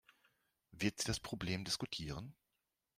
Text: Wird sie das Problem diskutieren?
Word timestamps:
Wird 0.71 0.99
sie 0.99 1.05
das 1.05 1.19
Problem 1.19 1.63
diskutieren? 1.63 2.35